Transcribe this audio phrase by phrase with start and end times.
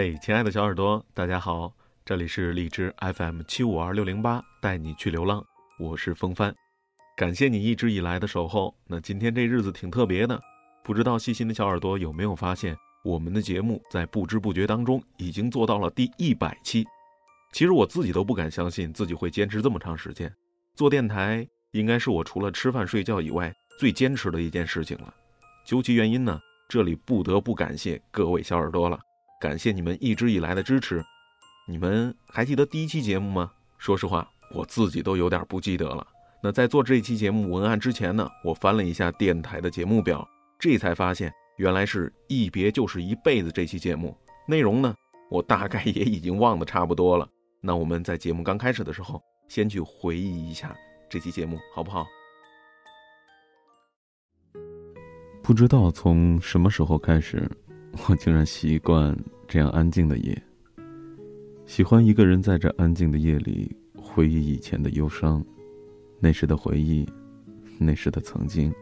[0.00, 1.74] 嘿，亲爱的小耳朵，大家好，
[2.04, 5.44] 这里是荔枝 FM 七五二六零八，带你去流浪，
[5.76, 6.54] 我是风帆，
[7.16, 8.72] 感谢你一直以来的守候。
[8.86, 10.40] 那今天这日子挺特别的，
[10.84, 16.86] 不知道细心的小耳朵有没有发现，我们的节目在不知不觉当中已经做到了第一百期。
[17.52, 20.32] 其实我自己都不敢相信自己会坚持这么长时间，
[20.76, 25.12] 做电台应该是我除了吃饭睡觉以外最坚持的一件事情了。
[25.66, 29.00] 究其原因呢，这里不得不感谢各位小耳朵了。
[29.40, 31.04] 感谢你们一直以来的支持，
[31.68, 33.52] 你们还记得第一期节目吗？
[33.78, 36.04] 说实话，我自己都有点不记得了。
[36.42, 44.16] 那在做这期节目文案之前呢，我翻了一下电台的节目表，这才发现原来是一别就是一辈子这期节目
[44.48, 44.92] 内容呢，
[45.30, 47.28] 我大概也已经忘得差不多了。
[47.60, 50.76] 那我们在节目刚开始的时候，先去回忆一下
[51.08, 52.04] 这期节目，好不好？
[55.44, 57.48] 不知道从什么时候开始。
[57.92, 60.42] 我竟然习惯这样安静的夜，
[61.66, 65.44] 喜欢一个人在这安静的夜里回忆以前的忧伤，
[66.20, 67.06] 那时的回忆，
[67.78, 68.72] 那时的曾经，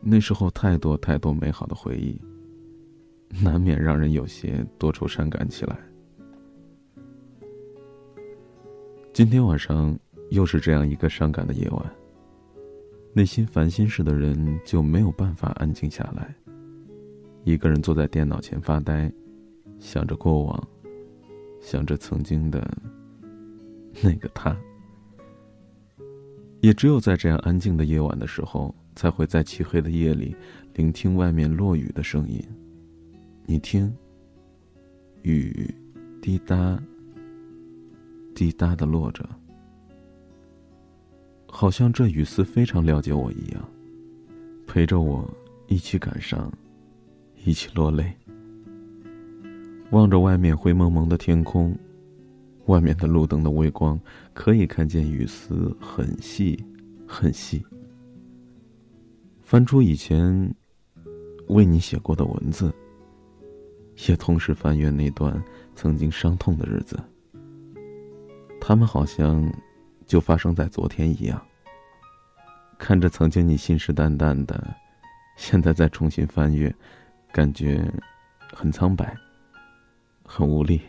[0.00, 2.20] 那时候太多太多美好的回忆，
[3.42, 5.78] 难免让人有些多愁善感起来。
[9.12, 9.98] 今天晚上
[10.30, 11.84] 又是这样一个伤感的夜晚，
[13.12, 16.34] 内心烦心事的人就没有办法安静下来。
[17.48, 19.10] 一个人坐在电脑前发呆，
[19.80, 20.68] 想着过往，
[21.62, 22.70] 想着曾经的
[24.02, 24.54] 那个他。
[26.60, 30.36] 也只有在这样安静的夜晚的时候，才会在漆黑的夜里
[30.74, 32.38] 聆听外面落雨的声音。
[33.46, 33.90] 你听，
[35.22, 35.74] 雨
[36.20, 36.78] 滴答、
[38.34, 39.26] 滴答的落着，
[41.46, 43.68] 好像这雨丝非常了解我一样，
[44.66, 45.26] 陪着我
[45.66, 46.52] 一起感伤。
[47.44, 48.12] 一起落泪，
[49.90, 51.74] 望着外面灰蒙蒙的天空，
[52.66, 53.98] 外面的路灯的微光，
[54.34, 56.62] 可以看见雨丝很细，
[57.06, 57.64] 很细。
[59.42, 60.54] 翻出以前
[61.46, 62.70] 为你写过的文字，
[64.08, 65.42] 也同时翻阅那段
[65.74, 66.98] 曾经伤痛的日子。
[68.60, 69.50] 他们好像
[70.04, 71.40] 就发生在昨天一样。
[72.78, 74.76] 看着曾经你信誓旦旦的，
[75.36, 76.74] 现在再重新翻阅。
[77.32, 77.90] 感觉
[78.52, 79.16] 很苍白，
[80.24, 80.80] 很无力。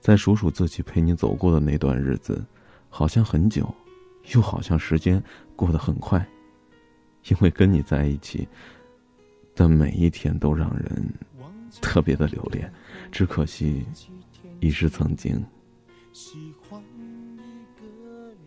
[0.00, 2.44] 再数数自己陪你走过的那段日子，
[2.88, 3.72] 好像很久，
[4.34, 5.22] 又好像时间
[5.54, 6.26] 过得很快。
[7.28, 8.48] 因为跟你在一起
[9.54, 11.12] 的每一天都让人
[11.82, 12.72] 特别的留恋，
[13.12, 13.86] 只可惜
[14.58, 15.44] 已是曾经。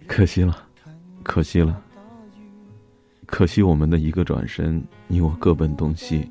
[0.07, 0.67] 可惜了，
[1.23, 1.81] 可惜了。
[3.33, 6.29] 可惜我们的一个转身，你我各奔东西。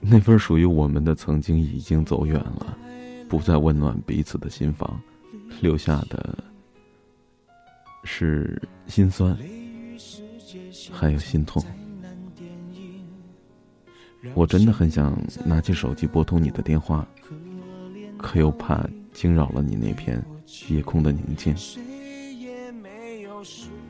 [0.00, 2.76] 那份属于我们的曾经已经走远了，
[3.28, 5.00] 不再温暖彼此的心房，
[5.60, 6.36] 留下的
[8.02, 9.38] 是心酸，
[10.90, 11.62] 还有心痛。
[14.34, 17.06] 我真的很想拿起手机拨通你的电话，
[18.16, 20.20] 可又怕惊扰了你那片
[20.70, 21.54] 夜空的宁静。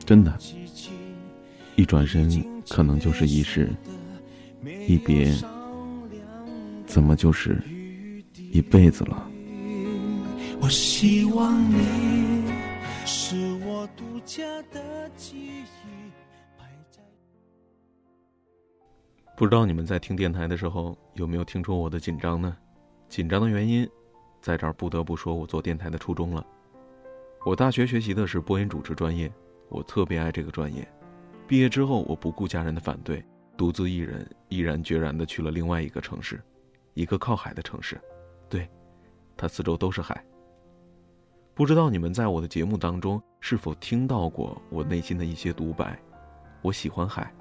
[0.05, 0.37] 真的。
[1.79, 2.29] 一转身，
[2.67, 3.69] 可能就是一世；
[4.85, 5.33] 一别，
[6.85, 7.57] 怎么就是
[8.51, 9.31] 一辈子了？
[10.59, 12.51] 我希望你
[13.05, 15.63] 是我独家的记忆。
[19.37, 22.57] 不知道你们在听电台的时候有没有听出我的紧张呢？
[23.07, 23.89] 紧张的原因，
[24.41, 26.45] 在这儿不得不说我做电台的初衷了。
[27.45, 29.31] 我大学学习的是播音主持专业，
[29.69, 30.85] 我特别爱这个专业。
[31.49, 33.25] 毕业之后，我不顾家人的反对，
[33.57, 36.39] 独自一人毅然决然地去了另外一个城市，
[36.93, 37.99] 一个靠海的城市。
[38.47, 38.69] 对，
[39.35, 40.23] 它四周都是海。
[41.55, 45.99] 不知道你们在我的节目当中是否听到过我内心的一些独白？
[46.61, 47.33] 我喜欢海，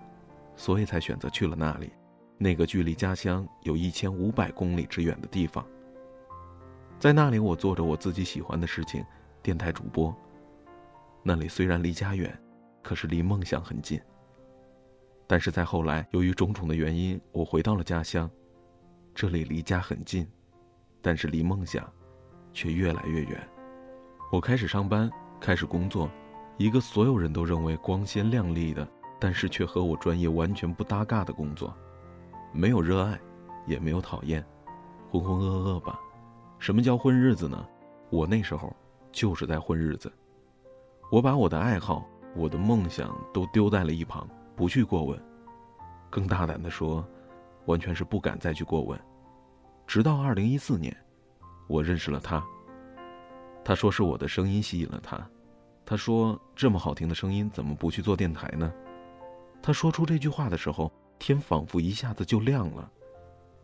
[0.56, 1.92] 所以才选择去了那里，
[2.38, 5.62] 那个距离家乡有一千五百公里之远的地方。
[6.98, 9.04] 在那里，我做着我自己喜欢的事情，
[9.42, 10.16] 电台主播。
[11.22, 12.34] 那里虽然离家远。
[12.88, 14.00] 可是离梦想很近。
[15.26, 18.30] 但是在后来，由于种种的原因，我回到了家乡，
[19.14, 20.26] 这里离家很近，
[21.02, 21.86] 但是离梦想，
[22.50, 23.46] 却越来越远。
[24.32, 26.10] 我开始上班，开始工作，
[26.56, 28.88] 一个所有人都认为光鲜亮丽的，
[29.20, 31.76] 但是却和我专业完全不搭嘎的工作，
[32.54, 33.20] 没有热爱，
[33.66, 34.42] 也没有讨厌，
[35.10, 36.00] 浑浑噩噩吧。
[36.58, 37.68] 什么叫混日子呢？
[38.08, 38.74] 我那时候
[39.12, 40.10] 就是在混日子。
[41.12, 42.08] 我把我的爱好。
[42.38, 45.20] 我的梦想都丢在了一旁，不去过问。
[46.08, 47.04] 更大胆的说，
[47.66, 48.98] 完全是不敢再去过问。
[49.88, 50.96] 直到二零一四年，
[51.66, 52.40] 我认识了他。
[53.64, 55.28] 他说是我的声音吸引了他，
[55.84, 58.72] 他说这么好听的声音怎么不去做电台呢？
[59.60, 62.88] 他说出这句话的时候，天仿佛一下子就亮了，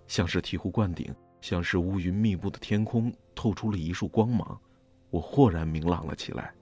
[0.08, 4.60] 像是醍醐灌顶，像是乌云密布的天空透出了一束光芒，
[5.10, 6.52] 我豁然明朗了起来。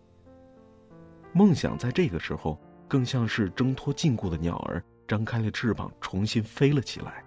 [1.33, 7.25] 梦想在这个时候更像是挣脱禁锢的鸟儿，张开了翅膀，重新飞了起来。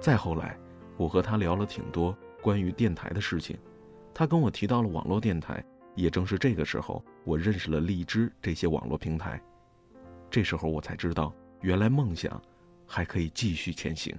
[0.00, 0.58] 再后来，
[0.96, 3.58] 我和他聊了挺多关于电台的事情，
[4.12, 5.64] 他跟我提到了网络电台。
[5.94, 9.38] 也正是这个时候，我认识了荔枝这些网络平台。
[10.30, 12.40] 这时候我才知道，原来梦想
[12.86, 14.14] 还可以继续前行。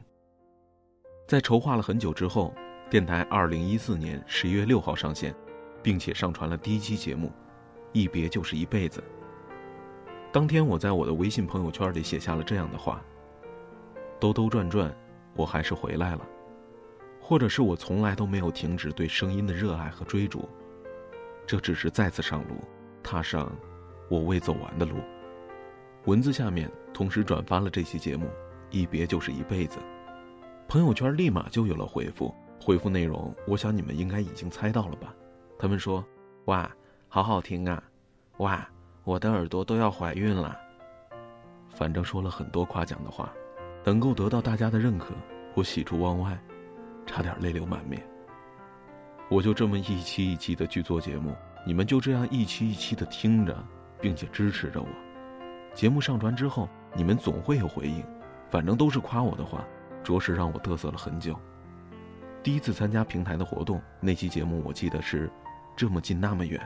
[1.28, 2.54] 在筹划了很久之后，
[2.92, 5.34] 电台二零一四年十一月六号上线，
[5.82, 7.28] 并且上传了第一期节目，
[7.94, 9.00] 《一别就是一辈子》。
[10.32, 13.02] 当天，我在我的微信朋友圈里写下了这样的话
[14.20, 14.94] ：“兜兜转转，
[15.36, 16.28] 我还是回来了。”
[17.22, 20.50] 或者是我从来都没有停止对声音的热爱和追逐，
[21.48, 22.56] 这只是再次上路，
[23.02, 23.50] 踏上
[24.10, 24.96] 我未走完的路。
[26.04, 28.28] 文字下面同时转发了这期节目，
[28.72, 29.78] 一别就是一辈子。
[30.68, 35.16] 朋友圈立马就有了回复，回复内容，我想你们应该已经猜到了吧？
[35.58, 36.04] 他们说
[36.46, 36.70] ：“哇，
[37.14, 37.80] 好好听啊！
[38.38, 38.68] 哇，
[39.04, 40.60] 我的耳朵都要怀孕了。”
[41.70, 43.32] 反正说了很多夸奖的话，
[43.84, 45.14] 能够得到大家的认可，
[45.54, 46.36] 我喜出望外，
[47.06, 48.04] 差点泪流满面。
[49.30, 51.36] 我就这么一期一期的去做节目，
[51.68, 53.64] 你们就这样一期一期的听着，
[54.02, 54.88] 并且支持着我。
[55.76, 58.04] 节目上传之后，你们总会有回应，
[58.50, 59.64] 反正都是夸我的话，
[60.04, 61.40] 着实让我嘚瑟了很久。
[62.42, 65.30] 第一次参加平台的活动，那期节目我记得是
[65.76, 66.60] 这么近那么远。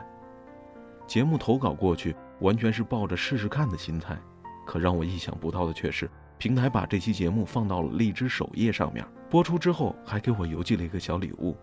[1.08, 4.16] 节目投稿过去，完全是抱着试试看的心态，
[4.64, 6.08] 可让我意想不到的却是，
[6.38, 11.56] 平台把这期节目放到了荔枝首页上面，播出之后还给我邮寄了一个小礼物，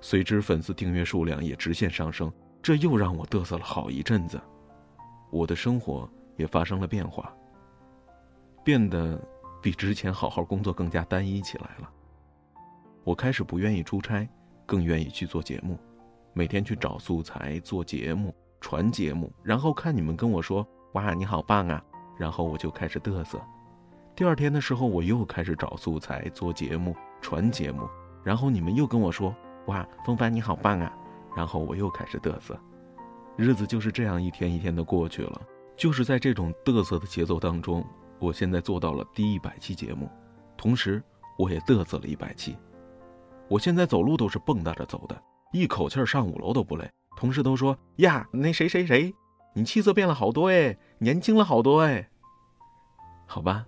[0.00, 4.40] 随之粉丝订阅数量也直线上升，这又让我嘚瑟了好一阵子。
[5.32, 6.08] 我的生活。
[6.36, 7.30] 也发生了变化，
[8.64, 9.22] 变得
[9.60, 11.88] 比之前好好工作更加单一起来了。
[13.04, 14.26] 我开始不愿意出差，
[14.64, 15.78] 更愿意去做节目，
[16.32, 21.82] 每天去找素材做节目、传节目，然后看你们跟我说“哇，你好棒啊”，
[22.16, 23.38] 然后我就开始嘚瑟。
[24.14, 27.86] 第二天的时候，我又开始找素材做节目、传节目，
[28.22, 29.34] 然后你们又跟我说
[29.66, 30.90] “哇，风帆你好棒啊”，
[31.36, 32.58] 然后我又开始嘚瑟。
[33.36, 35.42] 日子就是这样一天一天的过去了。
[35.76, 37.84] 就是在这种嘚瑟的节奏当中，
[38.20, 40.08] 我现在做到了第一百期节目，
[40.56, 41.02] 同时
[41.36, 42.56] 我也嘚瑟了一百期。
[43.48, 45.20] 我现在走路都是蹦跶着走的，
[45.52, 46.88] 一口气上五楼都不累。
[47.22, 49.14] 同事都说：“呀，那谁谁谁，
[49.54, 52.10] 你气色变了好多哎，年轻了好多哎。”
[53.26, 53.64] 好吧，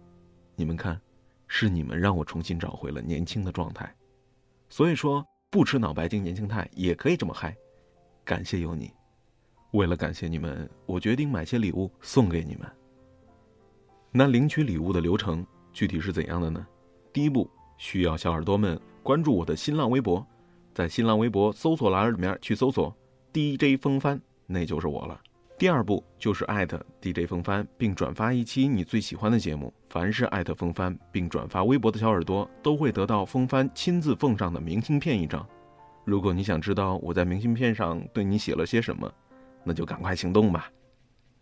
[0.56, 1.00] 你们看，
[1.46, 3.94] 是你们让我重新找回了年轻的状态。
[4.68, 7.56] 所以说，不吃脑白金年轻态也可以这么嗨。
[8.24, 8.92] 感谢有你。
[9.70, 12.68] 为了感谢你们，我决定买些礼物送给你们。
[14.10, 16.66] 那领取礼物的流程具体是怎样的呢？
[17.12, 20.26] 第一步，需要小耳朵们关注我的新浪微博，
[20.74, 22.92] 在新浪微博搜索栏里面去搜索
[23.36, 25.20] DJ 风帆，那就是我了。
[25.58, 29.74] 第二步就是艾特 DJ 风帆，并转发一期你最喜欢的节目。
[29.90, 35.44] 凡是艾特风帆并转发微博的小耳朵，都会得到风帆亲自奉上的明信片一张。
[36.04, 39.12] 如果你想知道我在明信片上对你写了些什么，
[39.64, 40.70] 那就赶快行动吧，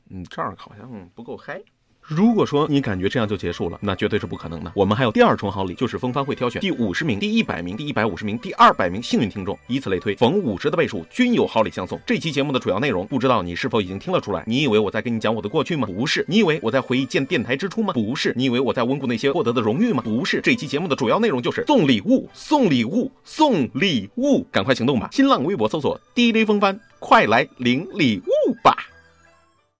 [0.09, 1.63] 嗯，这儿好像不够嗨。
[2.03, 4.73] 如果说你感觉这样就结束了，那绝对是不可能的。
[4.75, 11.99] 我们还有第二重好礼，就是风帆会挑选第五十名、第一百名、第一百五十名、第二百名幸运听众，以此类推，逢五十的倍数均有好礼相送。
[12.05, 14.43] 这期节目的主要内容，不知道你是否已经听了出来？
[14.47, 15.87] 你以为我在跟你讲我的过去吗？
[15.87, 16.25] 不是。
[16.29, 17.93] 你以为我在回忆建电台之初吗？
[17.93, 18.33] 不是。
[18.37, 20.03] 你以为我在温故那些获得的荣誉吗？
[20.03, 20.41] 不是。
[20.43, 25.09] 这期节目的主要内容就是送礼物，送礼物，送礼物，赶快行动吧！
[25.13, 26.79] 新浪微博搜索 DJ 风帆。
[26.99, 28.77] 快来领礼物吧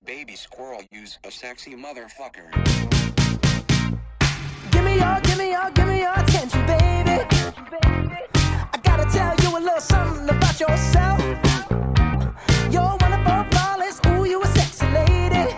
[0.05, 2.51] ！Baby squirrel use a sexy motherfucker.
[4.73, 7.25] Give me your, give me your, give me your attention, baby.
[8.73, 11.21] I gotta tell you a little something about yourself.
[12.73, 15.55] You're wonderful, flawless, ooh, you a sexy lady.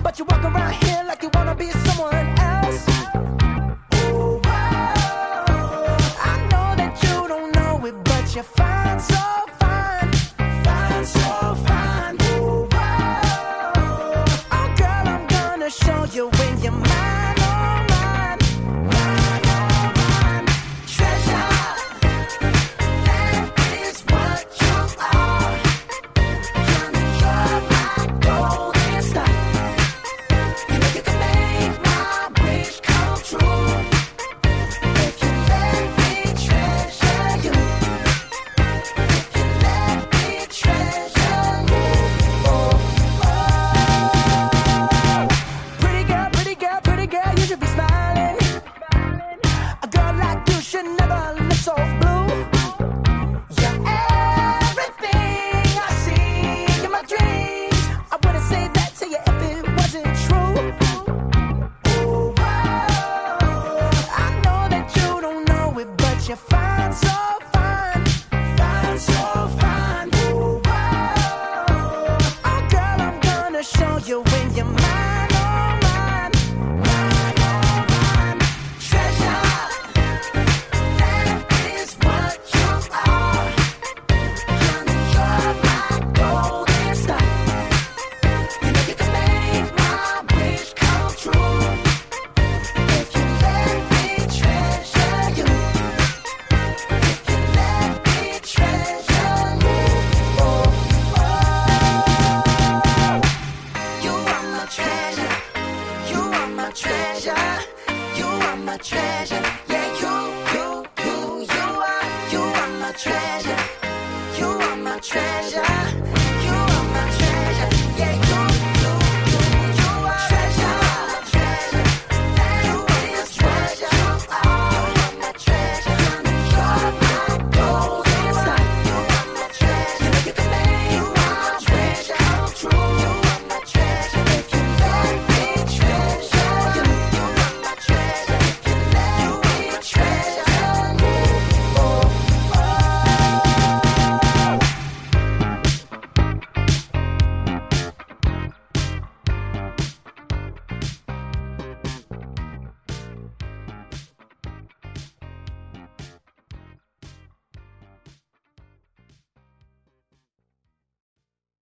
[0.00, 2.17] But you walk around here like you wanna be someone